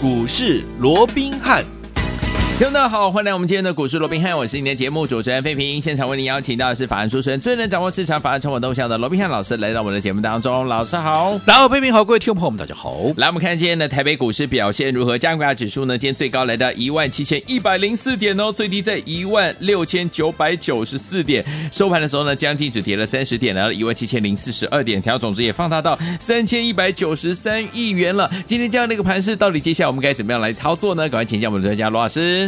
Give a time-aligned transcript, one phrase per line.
[0.00, 1.77] 股市罗宾汉。
[2.58, 5.80] 听众大家好，欢迎来我们今天的股市罗宾汉，我是今天的节目主持人费平。
[5.80, 10.66] 现场为您邀请到的是法案出身、最能掌握市场法案成本动向的罗宾汉老师，来到我们的节目当中。
[10.66, 12.96] 老师好，大家好，费平好，各位听众朋友们，大家好。
[13.16, 15.16] 来，我们看今天的台北股市表现如何？
[15.16, 15.96] 加权指数呢？
[15.96, 21.46] 今天最高来到一万七千一百零四点哦，最低在一万六千九百九十四点。
[21.70, 28.28] 收盘的时候呢，将近只跌了三十点，来到一万七千零四十二点，成交总值也放大到三千一百九十三亿元了。
[28.44, 31.08] 今天这样的一个盘势，到底接下来我们该怎么样来操作呢？
[31.08, 32.47] 赶快请教我们的专家罗老师。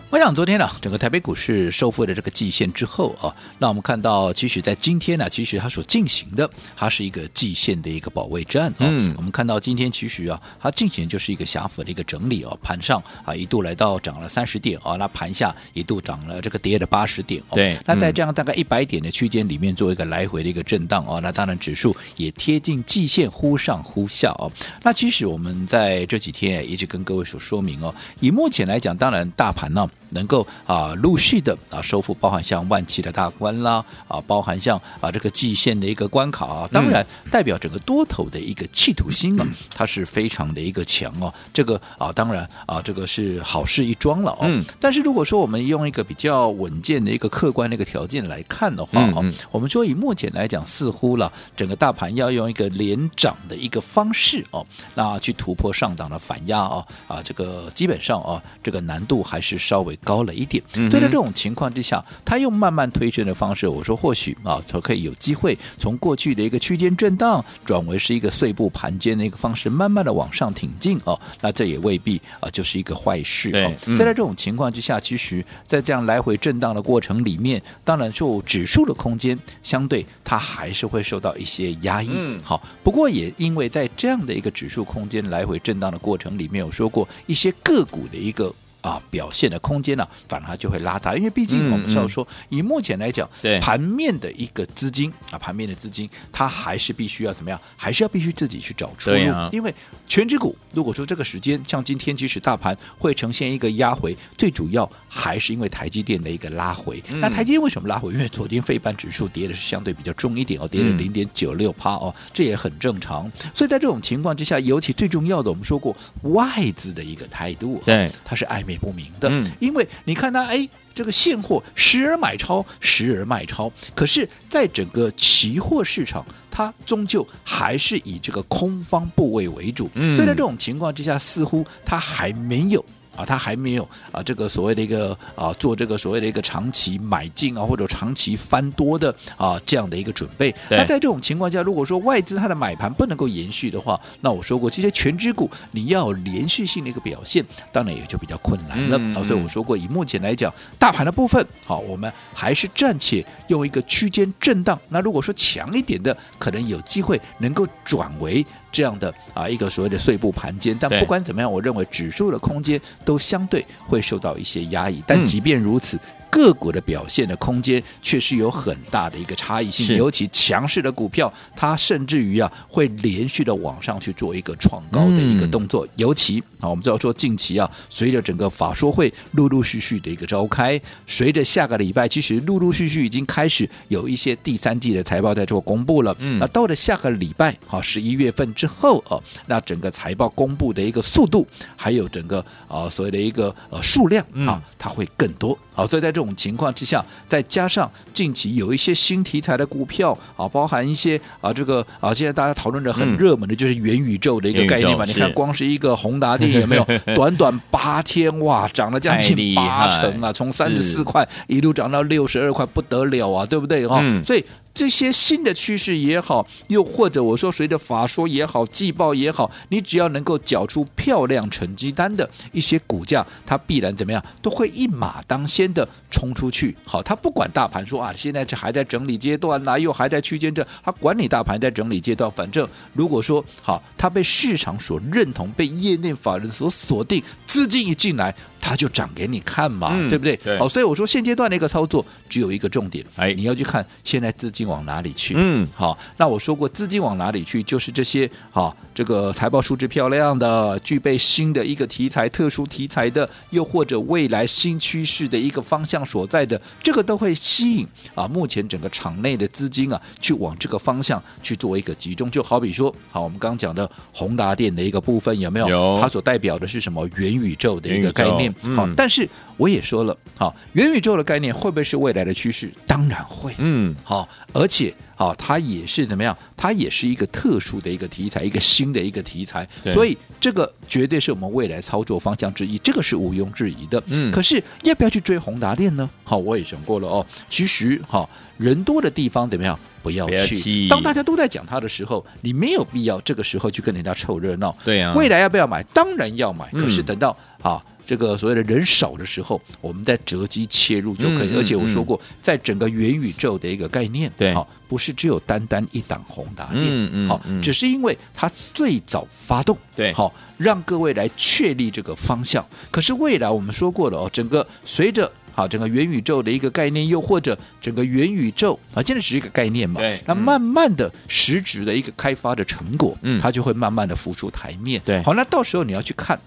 [0.11, 8.75] 我想昨天呢、啊，整个台北股市收复了这个季线之后啊，那我们看到，其实在今天呢、啊，其实它所进行的，它是一个季线的一个保卫战啊。
[8.79, 24.51] 嗯，我们看到今天其实啊，它进行就是一个狭幅的一个整理哦、啊，盘上啊一度来到涨了三十点啊，那盘下一度涨了这个跌了八十点哦、那在这样大概一百点的区间里面做一个来回的一个震荡哦、啊，那当然指数也贴近季线忽上忽下哦、啊。
[24.83, 29.89] 那其实我们在这几天也一直跟各位所说明哦，以目前来讲，当然大盘呢。
[30.11, 41.33] 能够啊陆续的啊收复，包含像万七的大关啦啊，包含像啊这个季线的一个关卡啊，当然代表整个多头的一个企图心啊，它是非常的一个强哦。
[41.53, 44.39] 这个啊当然啊这个是好事一桩了哦。
[44.43, 44.63] 嗯。
[44.79, 59.97] 但是如果说我们用一个比较稳健的一个客观的一个条件来看的话哦，我们说以目前来讲，似乎了整个大盘要用一个连涨的一个方式哦，那去突破上档的反压哦啊这个基本上哦这个难度还是稍微。
[60.03, 71.19] 高了一点，所以在这种情况之下，他用慢慢推升的方式，我说或许啊，他可以有机会从过去的一个区间震荡转为是一个碎步盘间的一个方式，慢慢的往上挺进哦。
[71.41, 73.73] 那这也未必啊，就是一个坏事哦。
[73.95, 82.09] 在在这种情况之下，其实，在这样来回震荡的过程里面，当然就指数的空间相对它还是会受到一些压抑。
[82.43, 88.53] 好，不过也因为在这样的一个指数空间来回震荡的过程里面，有说过一些个股的一个。
[88.81, 97.59] 啊，表现的空间呢、啊，反而就会拉大，因为毕竟我们是要说，嗯嗯、以目前来讲，对盘面的一个资金啊，盘面的资金，它还是必须要怎么样？
[97.77, 99.31] 还是要必须自己去找出路。
[99.31, 99.73] 啊、因为
[100.07, 107.01] 全指股，如果说这个时间像今天，即使大盘会呈现一个压回，最主要还是因为台积电的一个拉回。
[107.09, 108.11] 嗯、那台积电为什么拉回？
[108.11, 113.31] 因为昨天费半指数跌的是相对比较重一点哦，跌了零点九六趴哦，这也很正常。
[113.53, 132.83] 所以在这种情况之下，尤其最重要的，我们说过外资的一个态度，对，它是暧昧不明的，嗯、因为你看它，哎，这个现货时而买超，时而卖超，可是，在整个期货市场，它终究还是以这个空方部位为主，嗯、所以在这种情况之下，似乎它还没有。
[133.21, 140.53] 啊，他还没有啊，这个所谓的一个啊，做这个所谓的一个长期买进啊，或者长期翻多的啊这样的一个准备。
[140.69, 148.97] 那在这种情况下，如果说外资它的买盘不能够延续的话，那我说过，这些全支股你要连续性的一个表现，当然也就比较困难了。
[148.97, 154.79] 嗯嗯、啊，所以我说过，以目前来讲，大盘的部分，好，我们还是暂且用一个区间震荡。
[154.89, 158.45] 那如果说强一点的，可能有机会能够转为。
[158.71, 165.03] 这样的啊，一个所谓的碎步盘间，但不管怎么样，我认为指数的空间都相对会受到一些压抑。
[165.05, 165.97] 但即便如此。
[165.97, 165.99] 嗯
[166.31, 175.85] 个股的表现的空间确实有很大的一个差异性，尤其强势的股票，它甚至于啊会连续的往上去做一个创高的一个动作。
[175.85, 186.15] 嗯、尤其啊，我们知道说近期啊，随着整个法说会陆陆续续的一个召开，随着下个礼拜，其实陆陆续续已经开始有一些第三季的财报在做公布了。
[186.19, 191.45] 嗯，那到了下个礼拜啊，十一月份之后啊，那整个财报公布的一个速度，
[191.75, 195.57] 还有整个啊所谓的一个呃数量啊，它会更多。
[195.73, 205.05] 好，所以在这种情况之下，再加上近期有一些新题材的股票啊，包含一些啊，这个啊，现在大家讨论的很热门的就是元宇宙的一个概念嘛。
[205.05, 206.85] 你看，光是一个宏达电有没有？
[207.15, 213.87] 短短八天哇，涨了将近八成啊，从三十四块一路涨到六十二块，不得了啊，对不对？
[213.87, 214.43] 哈、嗯，所以。
[214.73, 226.75] 这些新的趋势也好，又或者我说随着法说也好，季报也好，你只要能够缴出漂亮成绩单的一些股价，它必然怎么样，都会一马当先的冲出去。
[226.85, 238.33] 好，它不管大盘说啊，现在这还在整理阶段呐，又还在区间这，它管你大盘在整理阶段，反正如果说好，它被市场所认同，被业内法人所锁定，资金一进来。
[238.61, 240.37] 它就涨给你看嘛，嗯对不对？
[240.37, 245.33] 对好，所以我说现阶段的一个操作只有一个重点，哎你要去看现在资金往哪里去。
[245.35, 262.29] 嗯，好，那我说过资金往哪里去，就是这些好这个财报数值漂亮的，具备新的一个题材、特殊题材的，又或者未来新趋势的一个方向所在的，这个都会吸引啊，目前整个场内的资金啊，去往这个方向去做一个集中。
[262.29, 265.67] 就好比说，好，我们刚刚讲的宏达电的一个部分有没有？
[265.67, 267.01] 有它所代表的是什么？
[267.15, 268.50] 元宇宙的一个概念。
[268.63, 269.27] 嗯、好，但是
[269.57, 272.71] 我也说了，好，元宇宙的概念会不会是未来的趋势？
[272.85, 273.53] 当然会。
[273.57, 274.93] 嗯，好，而且。
[275.13, 276.35] 好，它也是怎么样？
[276.57, 284.01] 它也是一个特殊的一个题材，一个新的一个题材，所以这个绝对是我们未来操作方向之一，这个是毋庸置疑的。
[284.07, 286.09] 嗯，可是要不要去追宏达电呢？
[286.23, 287.23] 好，我也讲过了哦。
[287.51, 288.27] 其实，哈，
[288.57, 289.77] 人多的地方怎么样？
[290.01, 290.87] 不要去。
[290.87, 294.75] 要当大家都在讲它的时候，你没有必要这个时候去跟人家凑热闹。
[294.83, 295.13] 对啊。
[295.15, 295.83] 未来要不要买？
[295.93, 296.67] 当然要买。
[296.73, 297.79] 嗯、可是等到啊。
[298.11, 301.55] 这个所谓的人少的时候，我们在择机切入就可以。
[301.55, 312.65] 而且我说过，在整个元宇宙的一个概念，对，好，不是只有单单一档宏达电，嗯嗯，好，只是因为它最早发动，对，好，让各位来确立这个方向。
[312.91, 326.37] 可是未来我们说过了哦，整个随着好整个元宇宙的一个概念，又或者整个元宇宙啊，现在只是一个概念嘛，对，那慢慢的实质的一个开发的成果，嗯，它就会慢慢的浮出台面，对，好，那到时候你要去看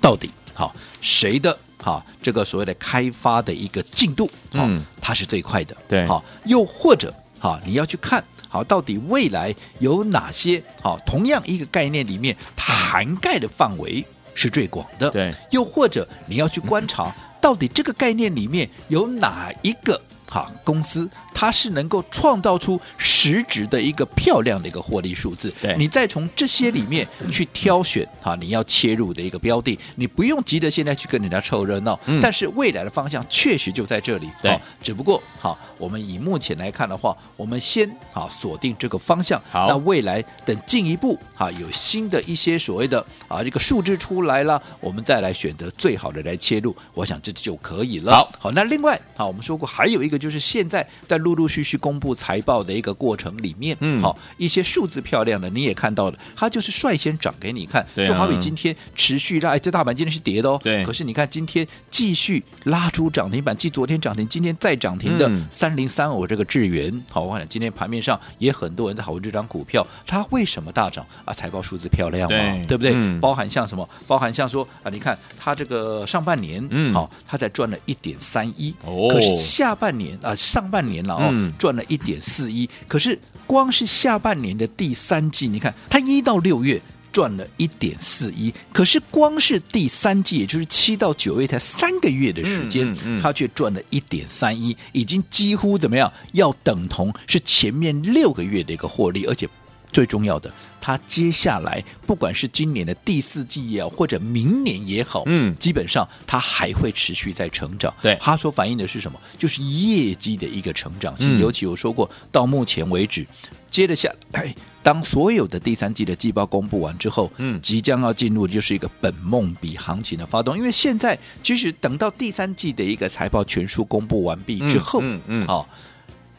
[0.00, 0.30] 到底。
[0.54, 14.04] 好，谁的好这个所谓的开发的一个进度，好，嗯，它是最快的，对，好，又或者好，你要去看好到底未来有哪些好，同样一个概念里面，它涵盖的范围
[14.34, 21.10] 是最广的，对，又或者你要去观察 到底这个概念里面有哪一个好公司。
[21.34, 48.12] 它是能够创造出实质的一个漂亮的一个获利数字，对，你再从这些里面去挑选哈，你要切入的一个标的，你不用急着现在去跟人家凑热闹，嗯，但是未来的方向确实就在这里，对，只不过好，我们以目前来看的话，我们先好锁定这个方向，好，那未来等进一步哈有新的一些所谓的啊这个数字出来了，我们再来选择最好的来切入，我想这就可以了。
[48.12, 51.21] 好，好，那另外好，我们说过还有一个就是现在在。
[51.22, 71.32] 陆陆续续公布财报的一个过程里面，嗯，好，一些数字漂亮的你也看到了，它就是率先涨给你看，就好比今天持续拉，哎，这大盘今天是跌的哦，对，可是你看今天继续拉出涨停板，继昨天涨停，今天再涨停的三零三五这个智原，好，我看今天盘面上也很多人在讨论这张股票，它为什么大涨啊？
[71.32, 72.92] 财报数字漂亮嘛，对，对不对？
[72.94, 73.88] 嗯，包含像什么？
[74.06, 81.11] 包含像说啊，你看它这个上半年，嗯，好，它才赚了一点三一，哦，可是下半年啊，上半年了。
[81.20, 86.80] 嗯，赚了一点四一，可是光是下半年的第三季，你看它一到六月
[87.12, 99.46] 赚了一点四一，可是光是第三季，也就是七到九月才三个月的时间，嗯嗯嗯、它却赚了一点三一，已经几乎怎么样，要等同是前面六个月的一个获利，而且
[99.92, 100.52] 最重要的。
[100.80, 107.94] 它接下来不管是今年的第四季也好，或者明年也好，嗯，基本上它还会持续在成长。
[108.02, 109.16] 对，它所反映的是什么？
[109.38, 111.38] 就是业绩的一个成长性。
[111.38, 113.24] 嗯、尤其我说过，到目前为止，
[113.70, 114.52] 接着下来，
[114.82, 120.58] 当所有的第三季的季报公布完之后，嗯，即将要进入就是一个本梦比行情的发动。
[120.58, 125.62] 因为现在其实等到第三季的一个财报全数公布完毕之后，嗯嗯，好、嗯。
[125.62, 125.66] 哦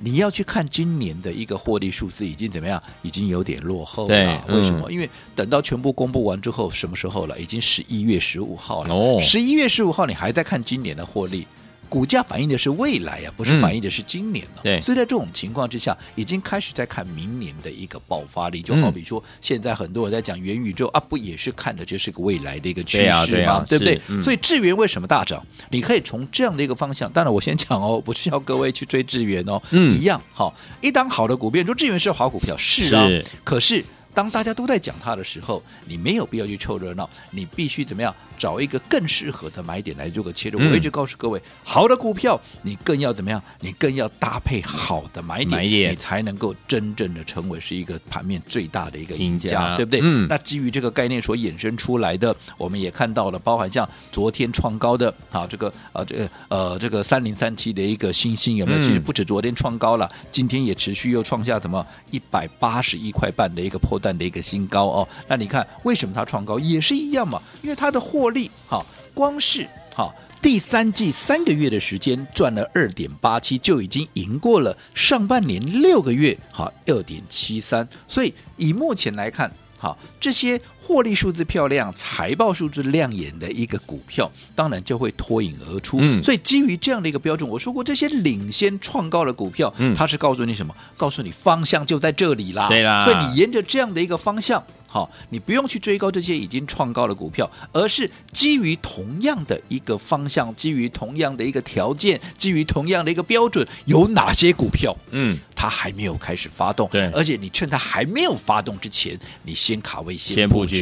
[0.03, 2.81] 你要去看今年的一个获利数字已经怎么样？
[3.01, 4.09] 已经有点落后了。
[4.09, 4.89] 对，为什么？
[4.89, 7.39] 嗯、因为等到全部公布完之后，什么时候了？
[7.39, 8.93] 已经十一月十五号了。
[8.93, 11.47] 哦，十一月十五号你还在看今年的获利？
[11.93, 14.63] 股价反映的是未来呀、啊，不是反映的是今年了、啊。
[14.63, 18.63] 对、嗯，所以在这种情况之下，已经开始在看明年的一个爆发力。
[18.63, 23.25] 就好比说，现在很多人在讲元宇宙啊，不也是看的这是个未来的一个趋势吗？
[23.27, 24.01] 对，啊对，啊、对不对？
[24.07, 25.45] 嗯、所以智源为什么大涨？
[25.69, 27.11] 你可以从这样的一个方向。
[27.11, 29.61] 当然，我先讲哦，不是要各位去追智源哦。
[29.69, 33.85] 嗯，一样好，一档好的股票，你说智源是好股票，是啊，是可是。
[34.13, 40.59] 当大家都在讲它的时候，你没有必要去凑热闹，你必须怎么样找一个更适合的买点来做个切入。
[40.59, 43.41] 嗯、我一直告诉各位，好的股票你更要怎么样？
[43.59, 49.99] 你更要搭配好的买点，买点你才能够真正的成为是一个盘面最大的一个赢家，赢家对不对？
[50.03, 50.27] 嗯。
[50.29, 58.79] 那基于这个概念所衍生出来的，我们也看到了，包含像昨天创高的啊，这个啊这个呃这个三零三七的一个新星有没有？
[58.79, 63.99] 其实不止昨天创高了，今天也持续又创下什么一百八十一块半的一个破。
[64.17, 67.39] 的一个新高哦，那你看为什么它创高也是一样嘛？
[67.61, 68.83] 因为它的获利哈，
[69.13, 79.49] 光是哈第三季三个月的时间赚了二点八七，就已经赢过了上半年六个月哈二点七三，所以以目前来看。
[79.75, 85.97] 好这些获利数字漂亮、财报数字亮眼的一个股票，当然就会脱颖而出。
[86.01, 90.75] 嗯，所以基于这样的一个标准，我说过这些领先创高的股票，嗯，它是告诉你什么？
[90.97, 92.67] 告诉你方向就在这里啦。
[92.67, 94.61] 对啦，所以你沿着这样的一个方向。
[94.85, 104.95] 好，你不用去追高这些已经创高的股票，而是基于同样的一个方向，基于同样的一个条件，基于同样的一个标准，有哪些股票？
[105.09, 110.72] 嗯，它还没有开始发动，对，而且你趁它还没有发动之前，你先卡位先，先布局，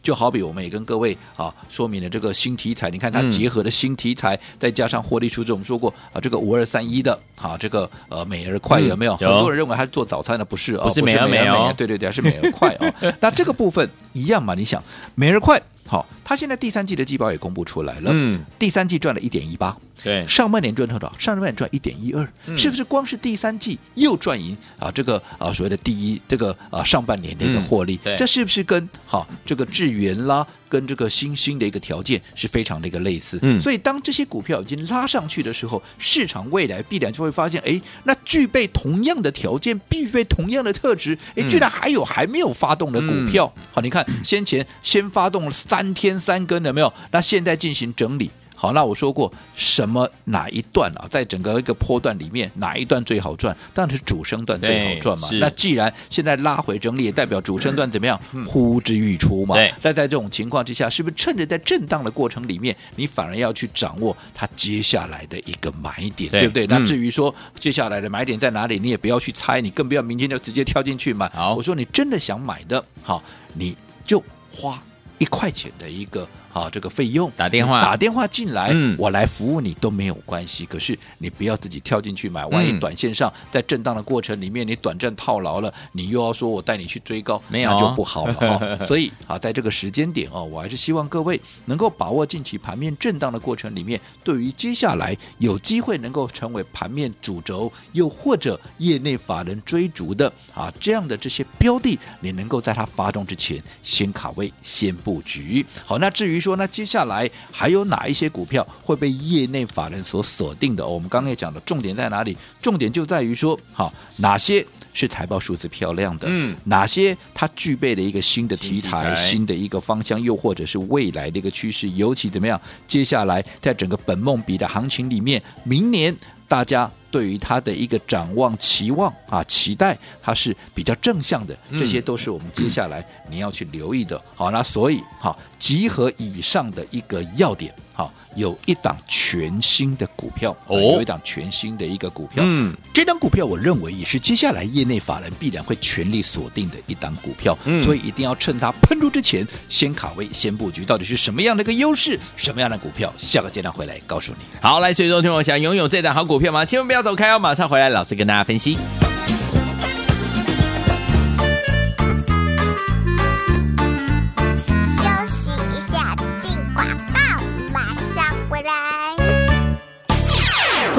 [0.00, 9.14] 就好比我们也跟各位啊说明了这个新题材，你看它结合的新题材，嗯、再加上获利数字，我们说过啊，这个五二三一的啊，这个呃美而快有没有？
[9.14, 12.94] 嗯、有很多人认为它是做早餐的，不是啊，不是美而美哦，对对对，是美而快啊。
[13.18, 13.56] 那这个。
[13.56, 14.54] 部分一样嘛？
[14.54, 14.84] 你想，
[15.14, 21.12] 美而快好，它现在第三季的季报也公布出来了，嗯，第三季赚了一点一八，对，上半年赚多少？
[21.18, 22.82] 上半年赚一点一二，是不是？
[22.84, 24.90] 光是第三季又赚赢啊？
[24.90, 30.46] 这个啊，所谓的第一这个啊，上半年的一个获利，嗯、这是不是跟好这个智源啦？
[30.68, 46.92] 跟这个新兴的一个条件是非常的一个类似，嗯，所以当这些股票已经拉上去的时候，市场未来必然就会发现，哎，那具备同样的条件，具备同样的特质，哎，居然还有还没有发动的股票，嗯、好，你看先前先发动了三天三更的没有？
[47.10, 48.30] 那现在进行整理。
[48.56, 53.56] 好，那我说过什么哪一段啊，在整个一个波段里面，哪一段最好赚？
[53.74, 55.28] 当然是主升段最好赚嘛。
[55.32, 58.18] 那既然现在拉回整理，也代表主升段怎么样？
[58.32, 59.54] 嗯、呼之欲出嘛。
[59.56, 59.70] 那。
[59.78, 66.66] 在在这种情况之下，是不是趁着在震荡的过程里面，你反而要去掌握它接下来的一个买点，对，对不对？
[66.66, 71.28] 嗯、那至于说接下来的买点在哪里，你也不要去猜，你更不要明天就直接跳进去买。
[71.34, 73.22] 好，我说你真的想买的，好，
[73.52, 74.82] 你就花
[75.18, 76.26] 一块钱的一个。
[76.56, 80.64] 啊，这个费用打电话打电话进来，嗯，我来服务你都没有关系。
[80.64, 88.78] 可是你不要自己跳进去买，万一短线上在震荡的过程里面，你短暂套牢了，你又要说我带你去追高，没有那就不好了哦。
[88.88, 105.62] 所以啊，在这个时间点哦，我还是希望各位能够把握近期盘面震荡的过程里面，对于接下来有机会能够成为盘面主轴，又或者业内法人追逐的啊这样的这些标的，你能够在它发动之前先卡位、先布局。
[105.84, 106.40] 好，那至于。
[106.46, 110.84] 说那接下来还有哪一些股票会被业内法人所锁定的？
[110.84, 112.36] 哦，我们刚刚也讲的，重点在哪里？
[112.62, 116.28] 重点就在于说，好，哪些是财报数字漂亮的？
[116.30, 121.88] 嗯，哪些它具备了一个新的题材、新，新的一个方向，又或者是未来的一个趋势？
[121.90, 122.60] 尤其怎么样？
[122.86, 126.14] 接下来在整个本梦比的行情里面，明年
[126.46, 126.88] 大家。
[127.16, 134.22] 对于它的一个展望、期望啊、期待，它是比较正向的，这些都是我们接下来你要去留意的。
[134.34, 138.12] 好，那所以好，集合以上的一个要点，好。
[138.36, 150.84] 有一档全新的股票，哦，有一档全新的一个股票，嗯，这档股票我认为也是接下来业内法人必然会全力锁定的一档股票，嗯，所以一定要趁它喷出之前先卡位、先布局。
[150.84, 152.20] 到底是什么样的一个优势？
[152.36, 153.10] 什么样的股票？
[153.16, 154.40] 下个阶段回来告诉你。
[154.60, 156.62] 好，来，所以说听我想拥有这档好股票吗？
[156.62, 158.76] 千万不要走开哦，马上回来，老师跟大家分析。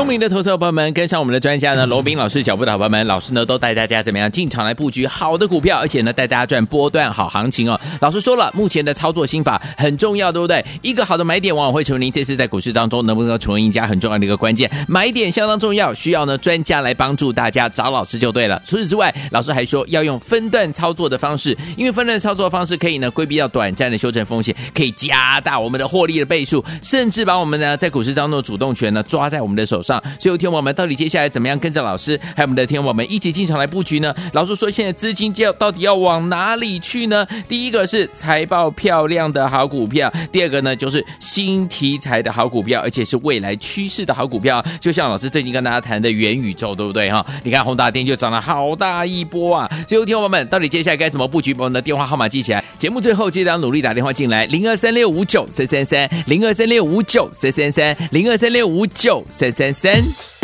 [0.07, 7.79] 明的投资者朋友们，跟上我们的专家呢， 罗宾老师小布的好朋友们，老师呢都带大家怎么样进场来布局好的股票，而且呢带大家赚波段好行情哦。
[7.99, 10.63] 老师说了，目前的操作心法很重要，对不对？
[10.81, 14.71] 一个好的买点往往会成为您这次在股市当中能不能够成为赢家很重要的一个关键。
[14.87, 18.61] 买点相当重要，需要呢专家来帮助大家，找老师就对了。
[18.65, 29.96] 除此之外，老师还说要用分段操作的方式，因为分段操作方式可以呢规避掉短暂的修正风险，可以加大我们的获利的倍数，甚至把我们呢在股市当中的主动权呢抓在我们的手上。
[30.19, 34.13] 所以听我们到底接下来怎么样跟着老师，还有我们的听我们一起进场来布局呢？
[34.33, 37.25] 老师说，现在资金要到底要往哪里去呢？
[37.47, 44.63] 第一个是财报漂亮的好股票，第二个呢就是新题材的好股票，而且是未来趋势的好股票。
[44.79, 47.25] 就像老师最近跟大家谈的元宇宙，对不对哈？
[47.43, 49.69] 你看宏达电就涨了好大一波啊！
[49.87, 51.53] 最后听我们到底接下来该怎么布局？
[51.53, 59.71] 把我们的电话号码记起来，节目最后记得要努力打电话进来，零二三六五九三三三，零二三六五九三三三，零二三六五九三三。
[59.73, 59.86] 三。
[59.87, 60.36] 回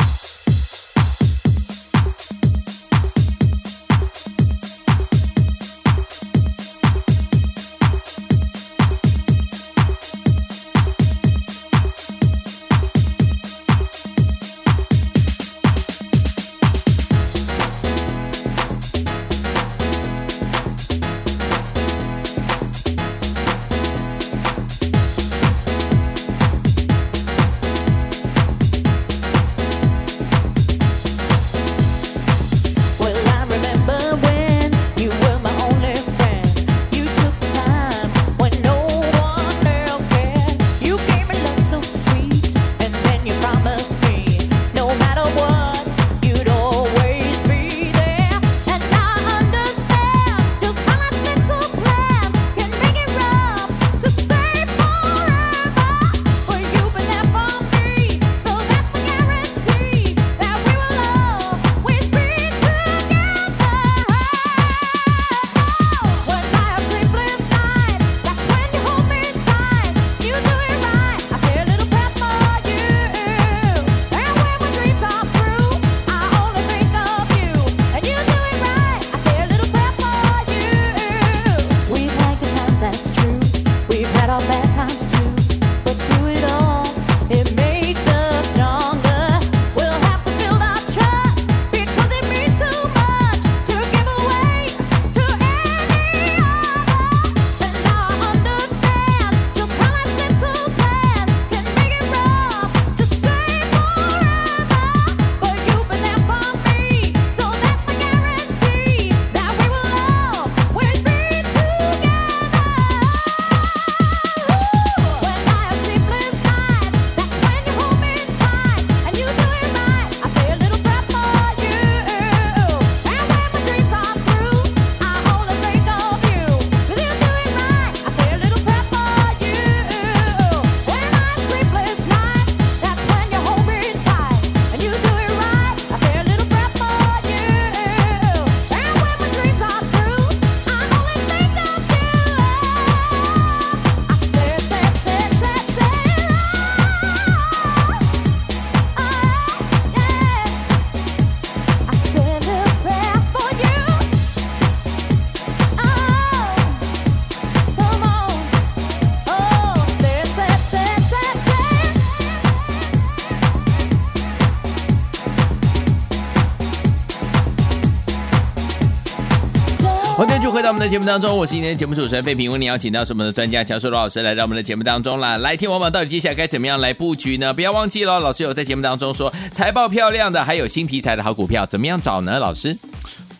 [170.84, 172.52] 在节目当中，我是今天的节目主持人费平。
[172.52, 175.38] 为你邀请到是我们的专家乔硕罗老师来到我们的节目当中啦。
[175.38, 177.54] 来听我们到底接下来该怎么样来布局呢？
[177.54, 182.38] 不要忘记了，老师有在节目当中说财报漂亮的，还有新题材的好股票，怎么样找呢？
[182.38, 182.78] 老师？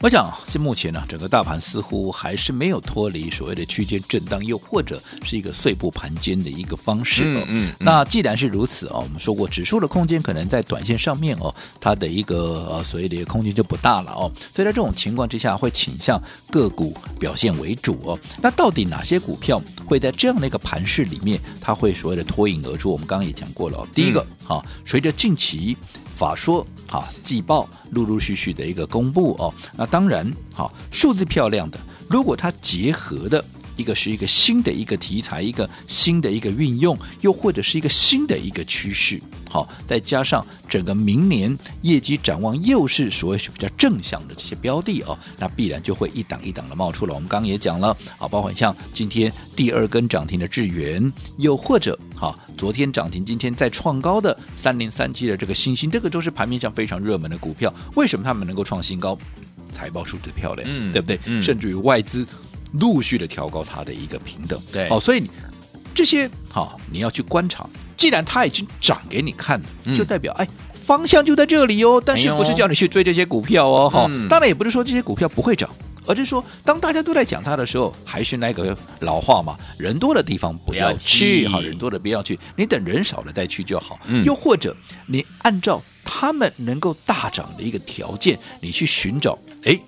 [0.04, 7.44] 我想，现目前呢，整个大盘似乎还是没有脱离所谓的区间震荡，又或者是一个碎步盘间的一个方式哦。
[7.48, 14.30] 嗯，嗯，那既然是如此哦，我们说过，指数的空间可能在短线上面哦，它的一个呃所谓的一个空间就不大了哦。
[14.54, 18.20] 所以在这种情况之下，会倾向个股表现为主哦。
[18.42, 22.92] 那到底哪些股票会在这样的一个盘势里面，它会所谓的脱颖而出？
[22.92, 23.88] 我们刚刚也讲过了哦。
[23.96, 25.78] 第一个，好，随着近期。
[26.14, 33.44] 法说啊，季报陆陆续续的一个公布哦，那当然好，数字漂亮的，如果它结合的
[33.76, 39.20] 一个是一个新的一个题材，一个新的一个运用，又或者是一个新的一个趋势，
[39.54, 47.14] 好，再加上整个明年业绩展望又是所谓是比较正向的这些标的哦，那必然就会一档一档的冒出了。
[47.14, 51.98] 我们刚刚也讲了啊，包括像今天第二根涨停的智源，又或者。
[52.16, 57.72] 好，昨天涨停，今天再创高的三零三七的这个星星，这个都是盘面上非常热门的股票。
[57.94, 59.16] 为什么他们能够创新高？
[59.72, 61.20] 财报数字漂亮，嗯，对不对？
[61.26, 62.26] 嗯、甚至于外资
[62.74, 64.60] 陆续的调高它的一个平等。
[64.72, 65.30] 对，好，所以
[65.94, 67.68] 这些好，你要去观察。
[68.04, 72.04] 既然它已经涨给你看了，就代表、嗯、哎，方向就在这里哦。
[72.06, 73.90] 但是不是叫你去追这些股票哦？
[73.90, 75.70] 哈、嗯，当然也不是说这些股票不会涨。
[76.06, 83.98] 而是说，当大家都在讲它的时候，还是那个老话嘛，人多的地方不要去，好，人多的不要去，你等人少了再去就好。
[84.08, 89.80] 嗯，又或者你按照他们能够大涨的一个条件，你去寻找，哎，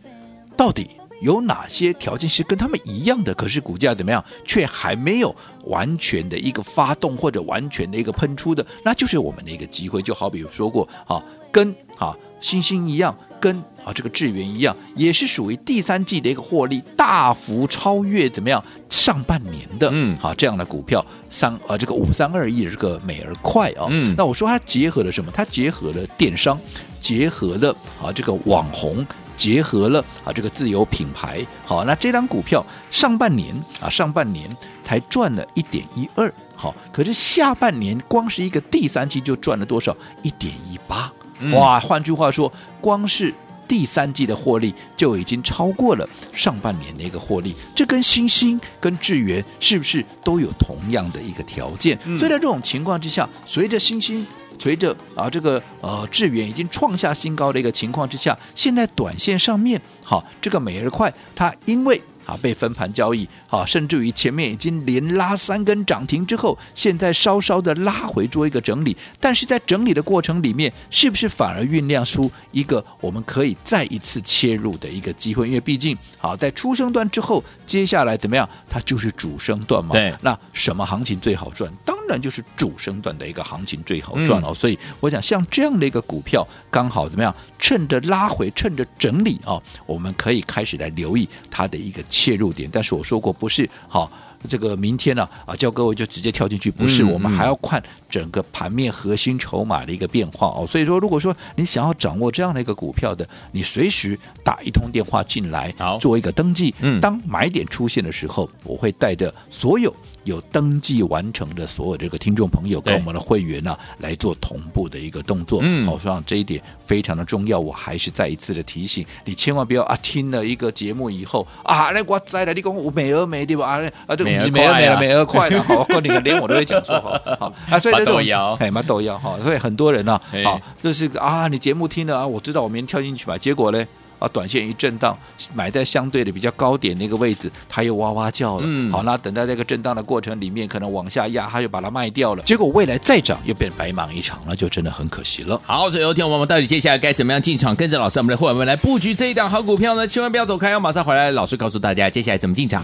[0.56, 0.88] 到底
[1.21, 3.34] 有哪些条件是跟他们一样的？
[3.34, 10.01] 可是股价怎么样，却还没有完全的一个发动或者完全的一个喷出的，那就是我们的一个机会。
[10.01, 12.15] 就好比如说过，啊，跟啊。
[12.41, 25.32] 星星一样，跟啊这个智源一样，也是属于第三季的一个获利大幅超越怎么样上半年的，嗯，啊这样的股票，三啊这个五三二亿的这个美而快啊，嗯，那我说它结合了什么？
[25.34, 26.60] 它结合了电商，
[27.05, 27.69] 结合了
[28.01, 29.05] 啊这个网红，
[29.37, 34.49] 结合了啊这个自有品牌，好，那这张股票上半年啊上半年
[34.83, 39.95] 才赚了一点一二，好，可是下半年光是一个第三季就赚了多少？
[40.23, 41.13] 一点一八。
[41.51, 43.31] 哇，换句话说，光是
[43.67, 47.53] 第三季的获利就已经超过了上半年的一个获利。
[47.75, 51.99] 这跟欣兴、跟智源是不是都有同样的一个条件？
[52.05, 54.25] 嗯、所以在这种情况之下，随着欣兴、
[54.59, 62.01] 随着啊这个呃致远已经创下新高的一个情况之下，现在短线上面，好，这个美日快，它因为。
[62.25, 75.45] 啊，被分盘交易，啊，甚至于前面已经连拉三根涨停之后，现在稍稍的拉回做一个整理，但是在整理的过程里面，是不是反而酝酿出一个我们可以再一次切入的一个机会？
[75.45, 78.49] 因为毕竟，好在初升段之后，接下来怎么样？
[78.67, 79.91] 它就是主升段嘛。
[79.91, 81.71] 对，那什么行情最好赚？
[81.85, 84.47] 当然就是主升段的一个行情最好赚哦。
[84.49, 87.35] 嗯、所以，我想像这样的一个股票，刚好怎么样？
[87.59, 92.01] 趁着拉回，趁着整理啊，我们可以开始来留意它的一个。
[92.07, 94.09] 切入点，但是我说过不是好，
[94.47, 100.65] 这个明天呢啊，叫各位就直接跳进去，不是，嗯、我们还要看整个盘面核心筹码的一个变化哦。
[100.65, 106.73] 所以说，如果说你想要掌握这样的一个股票的，你随时打一通电话进来，好，做一个登记。
[106.79, 109.93] 嗯，当买点出现的时候，我会带着所有。
[110.25, 115.61] 有登记完成的所有这个听众朋友跟我们的会员呢、啊，来做同步的一个动作。
[115.63, 117.59] 嗯，我想这一点非常的重要。
[117.59, 123.65] 我还是再一次的提醒你，千万不要啊，听了一个节目以后啊，那我在了，你讲我美而美对吧？
[123.65, 125.63] 啊啊，这个美而美了，美而快了。
[125.63, 127.21] 好，过年连我都会讲错哈。
[127.39, 128.17] 好啊，所以这种
[128.59, 129.39] 哎，嘛都要哈。
[129.43, 133.85] 所以很多人呢，好，就是啊，你节目听了啊，我知道我明天跳进去吧，结果呢？
[134.19, 135.17] 啊，短线一震荡，
[135.54, 138.63] 买在相对的比较高点那个位置，它又哇哇叫了。
[138.65, 142.43] 嗯，好，那等待这个震荡的过程里面，可能往下压，它又把它卖掉了。
[142.43, 145.60] 结果未来再涨，又变白忙一场，那就真的很可惜了。
[145.65, 150.08] 好，所以有天我们到底接下来该怎么样进场，跟着老师我们的伙伴们来布局这一档好股票呢？
[150.08, 152.84] 千万不要走开，要马上回来，老师告诉大家接下来怎么进场。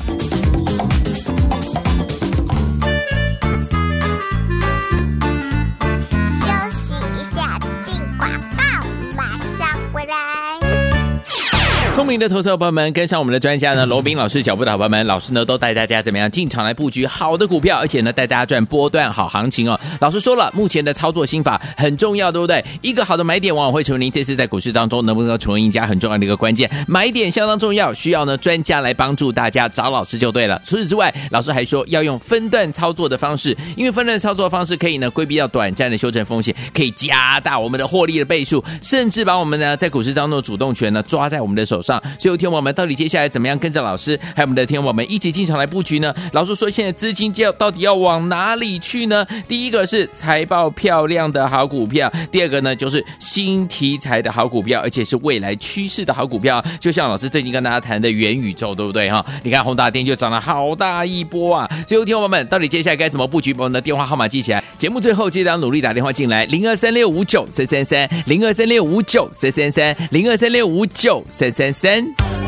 [11.93, 19.77] 聪明的投资者朋友们，跟上我们的专家呢，罗宾老师脚步的好朋友们，老师呢都带大家怎么样进场来布局好的股票，而且呢带大家赚波段好行情哦。
[19.99, 22.63] 老师说了，目前的操作心法很重要，对不对？
[22.81, 26.69] 一个好的买点往往会成为您这次在股市当中能不能成为赢家很重要的一个关键。
[26.87, 30.59] 买点相当重要，需要呢专家来帮助大家，找老师就对了。
[30.65, 42.01] 除此之外，老师还说要用分段操作的方式，因为分段操作方式可以呢规避掉短暂的修正风险，可以加大我们的获利的倍数，甚至把我们呢在股市当中的主动权呢抓在我们的手上。
[42.19, 46.13] 所以，天我们到底接下来怎么样跟着老师，还有我们的天我们一起进场来布局呢？
[46.33, 49.25] 老师说，现在资金要到底要往哪里去呢？
[49.47, 56.63] 第一个是财报漂亮的好股票，第二个呢就是新题材的好股票，而且是未来趋势的好股票。
[56.79, 59.25] 就像老师最近跟大家谈的元宇宙，对不对哈？
[59.43, 61.69] 你看宏达电就涨了好大一波啊！
[61.85, 63.53] 最后，天我们到底接下来该怎么布局？
[63.53, 64.63] 把我们的电话号码记起来。
[64.77, 72.40] 节目最后记得要努力打电话进来，零二三六五九三三三，零二三六五九三三三，零二三六五九三三三。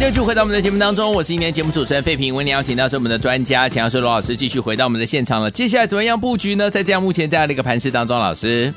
[0.00, 5.48] 继续回到我们的节目当中，我是今天节目主持人费平，为您邀请到是我们的专家请到是罗老师，继续回到我们的现场了。
[5.48, 6.68] 接下来怎么样布局呢？
[6.70, 8.72] 在这样目前这样的一个盘势当中，老师。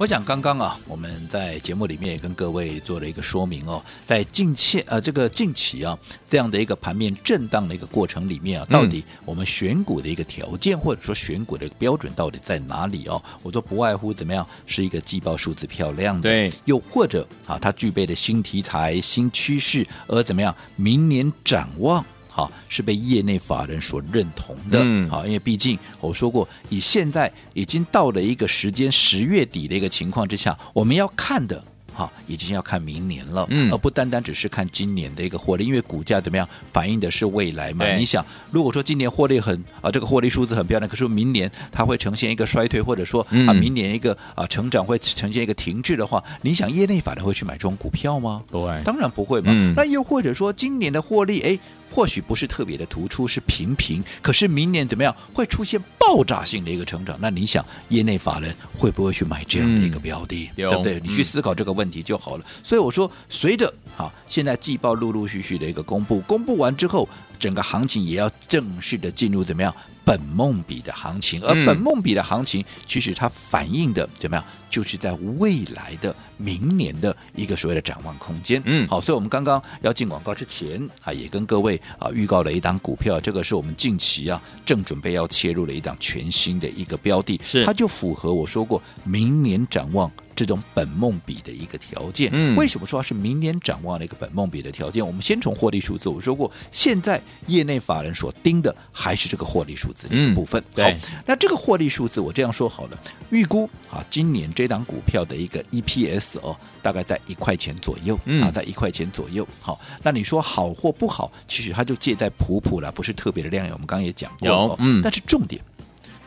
[0.00, 13.22] 我想刚刚啊，我们在节目里面也跟各位做了一个说明哦，在近期呃这个近期啊这样的一个盘面震荡的一个过程里面啊，到底我们选股的一个条件或者说选股的标准到底在哪里哦？
[13.42, 22.02] 我说不外乎怎么样，是一个季报数字漂亮的，对，又或者啊它具备的新题材、新趋势，而怎么样，明年展望。
[22.40, 24.78] 好，是被业内法人所认同的。
[24.80, 31.62] 嗯，好，因为毕竟我说过，以现在已经到了一个时间，十月底的一个情况之下，我们要看的。
[32.00, 37.84] 好，已经要看明年了，嗯，而不单单只是看今年的一个获利，因为股价怎么样反映的是未来嘛。
[37.94, 48.42] 你想，如果说今年获利很啊，这个获利数字很漂亮，可是明年它会呈现一个衰退，或者说啊，明年一个啊成长会呈现一个停滞的话，你想业内法人会去买这种股票吗？
[48.50, 49.48] 不会，当然不会嘛。
[49.52, 51.58] 嗯，那又或者说今年的获利，哎，
[51.90, 57.18] 或许不是特别的突出，是平平，可是明年怎么样会出现爆炸性的一个成长？
[57.20, 60.48] 那你想业内法人会不会去买这样的一个标的？
[60.56, 61.00] 嗯、对不对？
[61.02, 62.44] 你去思考这个问题就好了。
[62.62, 69.74] 所以我说，随着好现在季报陆陆续续的一个公布，公布完之后，整个行情也要正式的进入怎么样？
[70.02, 74.44] 本梦比的行情，而本梦比的行情，其实它反映的怎么样？
[74.68, 78.60] 就是在未来的明年的一个所谓的展望空间。
[78.64, 90.10] 嗯，好，所以我们刚刚要进广告之前啊，也跟各位啊预告了一档股票，这个是我们近期啊正准备要切入的一档全新的一个标的，是它就符合我说过明年展望。
[90.40, 95.06] 这种本梦比的一个条件，嗯，为什么说是明年展望的一个本梦比的条件？
[95.06, 100.58] 我们先从获利数字，我说过，现在业内法人所盯的还是这个获利数字的一个部分。
[100.76, 102.98] 嗯、好，那这个获利数字，我这样说好了，
[103.28, 109.46] 预估啊，今年这档股票的一个 EPS 哦，大概在一块钱左右，嗯、啊，在一块钱左右。
[109.60, 113.72] 好，那你说好或不好，其实它就介在普普了，不是特别的亮眼。
[113.74, 115.60] 我们刚刚也讲过，有，嗯，但是重点。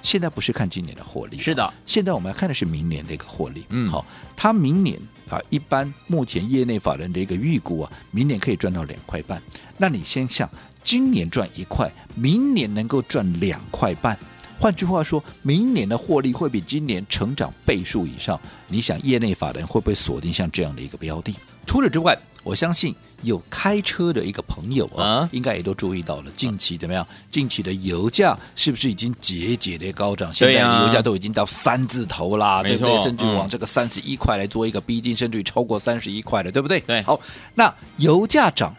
[0.04, 1.74] 现在不是看今年的获利，是的。
[1.86, 3.66] 现在我们要看的是明年的一个获利。
[3.70, 9.42] 嗯，好，它明年啊，一般目前业内法人的一个预估啊，明年可以赚到两块半。
[9.78, 10.48] 那你先想，
[10.84, 14.16] 今年赚一块，明年能够赚两块半。
[14.60, 18.40] 换句话说，明年的获利会比今年成长倍数以上。
[18.68, 21.34] 你想，业内法人会不会锁定像这样的一个标的？
[21.66, 22.96] 除此之外，我相信。
[23.24, 27.08] 有开车的一个朋友啊，啊应该也都注意到了，近期怎么样？
[27.32, 30.30] 近期的油价是不是已经节节的高涨？
[30.34, 33.02] 现在油价都已经到三字头啦，对，不对？
[33.02, 36.82] 甚至往这个三十一块来做一个逼近，嗯、甚至于超过三十一块了，对不对？
[36.82, 37.02] 对。
[37.04, 37.18] 好，
[37.56, 38.76] 那油价涨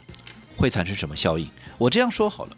[0.58, 1.48] 会产生什么效应？
[1.78, 2.50] 我这样说好了。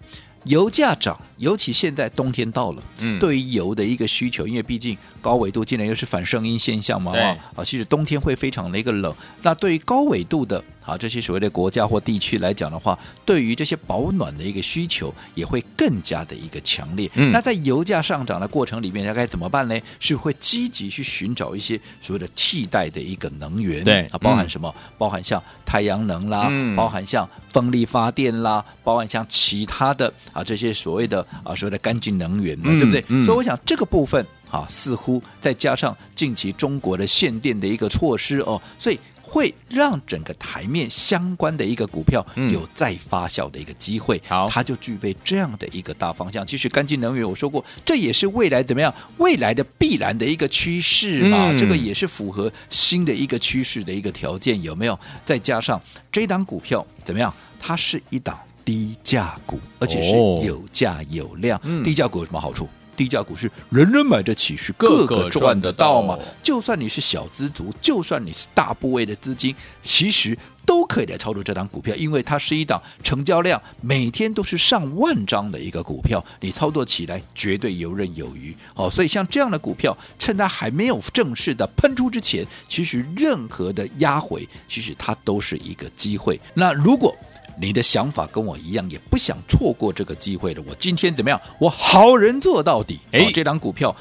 [0.42, 9.12] 油价涨，尤其现在冬天到了，嗯，对于油的一个需求，因为毕竟高纬度竟然又是反声音现象嘛，啊，啊，其实冬天会非常的一个冷。
[9.42, 17.10] 那对于高纬度的啊这些所谓的国家或地区来讲的话，对于这些保暖的一个需求也会更加的一个强烈。
[17.14, 19.76] 嗯，那在油价上涨的过程里面，它该怎么办呢？
[19.98, 24.72] 是会积极去寻找一些所谓的替代的一个能源，对啊，包含什么？
[24.76, 30.06] 嗯、包含像太阳能啦，嗯、包含像风力发电啦，包含像其他的。
[30.32, 33.02] 啊，这些所谓的啊，所谓的干净能源嘛，对不对？
[33.24, 34.24] 所以我想这个部分
[34.56, 44.22] 啊，似乎再加上近期中国的限电的一个措施哦，所以会让整个台面相关的一个股票有再发酵的一个机会。
[44.26, 46.46] 好、嗯，它就具备这样的一个大方向。
[46.46, 48.94] 其实干净能源，我说过，这也是未来怎么样？
[49.18, 51.50] 未来的必然的一个趋势嘛。
[51.50, 54.98] 嗯、这个也是符合新的一个趋势的一个条件，有没有？
[55.24, 55.78] 再加上
[56.10, 57.34] 这档股票怎么样？
[57.60, 58.38] 它是一档。
[58.66, 61.56] 低价股，而且是有价有量。
[61.84, 62.68] 低价股有什么好处？
[62.96, 66.18] 低价股是人人买得起，是个个赚得到嘛？
[66.42, 78.90] 就算你是小资族，就算你是大部位的资金，其实都可以来操作这档股票，因为它是一档成交量每天都是上万张的一个股票，你操作起来绝对游刃有余哦。
[78.90, 86.40] 所以像这样的股票，趁它还没有正式的喷出之前，其实任何的压回，其实它都是一个机会。
[86.54, 87.14] 那如果
[87.58, 90.62] 你的想法跟我一样，也不想错过这个机会的。
[90.68, 91.40] 我今天怎么样？
[91.58, 93.00] 我好人做到底。
[93.12, 93.94] 哎，这档股票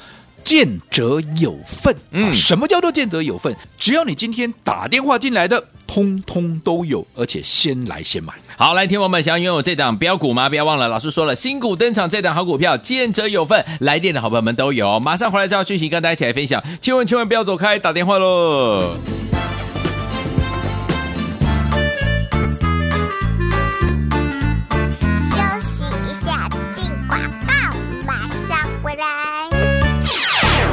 [0.44, 1.94] 见者有份。
[2.10, 3.54] 嗯，什么叫做见者有份？
[3.78, 8.32] 只要你今天打电话进来的，通通都有，而且先来先买。
[8.56, 10.48] 好，来听我们想要拥有这档标股吗？
[10.48, 15.00] 不要忘了，老师说了，新股登场，这档好股票见者有份，来电的好朋友们都有。
[15.00, 16.62] 马上回来这条讯息，跟大家一起来分享。
[16.80, 18.96] 千万千万不要走开，打电话喽。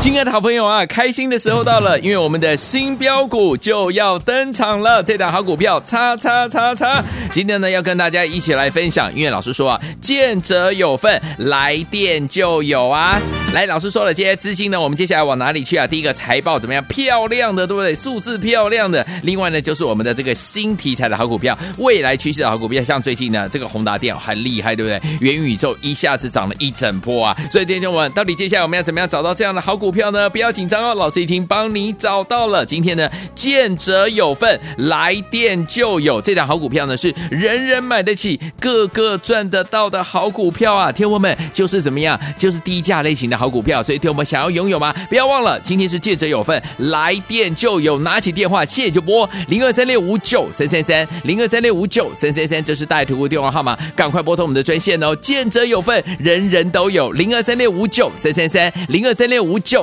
[0.03, 5.01] 亲爱的好朋友啊，开心的时候到了，因为我们的新标股就要登场了。
[5.01, 7.01] 这档好股票，叉叉叉叉。
[7.31, 9.09] 今天呢，要跟大家一起来分享。
[9.15, 13.17] 因为老师说啊，见者有份，来电就有啊。
[13.53, 15.87] 来，老师说了，这些资金呢，我们接下来往哪里去啊？
[15.87, 16.83] 第一个财报怎么样？
[16.89, 17.95] 漂亮的，对不对？
[17.95, 19.05] 数字漂亮的。
[19.21, 25.01] 另外呢，就是我们的这个新题材的好股票，未来趋势的好股票，像最近呢，这个宏达电很厉害，对不对？
[25.21, 27.37] 元宇宙一下子涨了一整波啊。
[27.49, 30.12] 所以，今天我们，到底接下来我们要怎么样找到这样的好股票？
[30.12, 30.29] 呢？
[30.29, 32.65] 不要紧张哦，老师已经帮你找到了。
[32.65, 36.19] 今天呢，见者有份，来电就有。
[36.19, 40.91] 这档好股票呢，是人人买得起，个个赚得到的好股票啊！
[40.91, 43.82] 听我们就是怎么样，就是低价类型的好股票。
[43.82, 44.93] 所以听我们想要拥有吗？
[45.08, 47.99] 不要忘了，今天是见者有份，来电就有。
[47.99, 55.15] 拿起电话，现在就拨零二三六五九三三三零二三六五九三三三，这是大爱投顾电话号码，赶快拨通我们的专线哦。
[55.15, 57.12] 见者有份，人人都有。
[57.12, 59.83] 零二三六五九三三三零二三六五九。